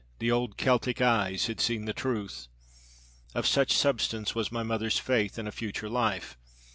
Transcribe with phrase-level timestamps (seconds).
[0.17, 2.47] The old Celtic eyes had seen the truth.
[3.35, 6.39] Of such substance was my mother's faith in a future life.